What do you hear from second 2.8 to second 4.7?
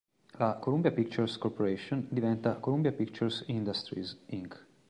Pictures Industries, Inc.